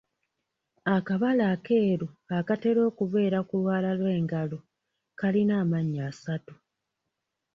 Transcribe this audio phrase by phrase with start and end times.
[0.95, 2.07] Akabala akeeru
[2.37, 4.57] akatera okubeera ku lwala lw'engalo
[5.19, 6.53] kalina amannya asatu.